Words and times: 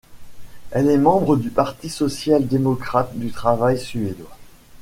Elle 0.71 0.89
est 0.89 0.97
membre 0.97 1.35
du 1.37 1.51
Parti 1.51 1.87
social-démocrate 1.87 3.15
du 3.19 3.29
travail 3.31 3.77
suédois. 3.79 4.35